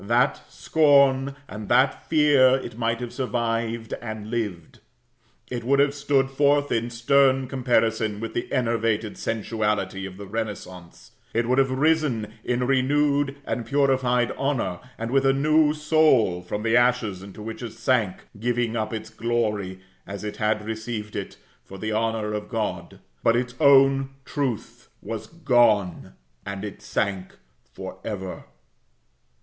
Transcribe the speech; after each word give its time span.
That 0.03 0.41
scorn 0.51 1.35
and 1.47 1.69
that 1.69 2.09
fear 2.09 2.55
it 2.55 2.75
might 2.75 3.01
have 3.01 3.13
survived, 3.13 3.93
and 4.01 4.31
lived; 4.31 4.79
it 5.51 5.63
would 5.63 5.77
have 5.77 5.93
stood 5.93 6.31
forth 6.31 6.71
in 6.71 6.89
stern 6.89 7.47
comparison 7.47 8.19
with 8.19 8.33
the 8.33 8.51
enervated 8.51 9.15
sensuality 9.15 10.07
of 10.07 10.17
the 10.17 10.25
renaissance; 10.25 11.11
it 11.35 11.47
would 11.47 11.59
have 11.59 11.69
risen 11.69 12.33
in 12.43 12.65
renewed 12.65 13.35
and 13.45 13.63
purified 13.67 14.31
honor, 14.39 14.79
and 14.97 15.11
with 15.11 15.23
a 15.23 15.33
new 15.33 15.71
soul, 15.71 16.41
from 16.41 16.63
the 16.63 16.75
ashes 16.75 17.21
into 17.21 17.43
which 17.43 17.61
it 17.61 17.73
sank, 17.73 18.23
giving 18.39 18.75
up 18.75 18.91
its 18.91 19.11
glory, 19.11 19.81
as 20.07 20.23
it 20.23 20.37
had 20.37 20.65
received 20.65 21.15
it, 21.15 21.37
for 21.63 21.77
the 21.77 21.91
honor 21.91 22.33
of 22.33 22.49
God 22.49 22.97
but 23.21 23.35
its 23.35 23.53
own 23.59 24.09
truth 24.25 24.89
was 24.99 25.27
gone, 25.27 26.15
and 26.43 26.65
it 26.65 26.81
sank 26.81 27.35
forever. 27.71 28.45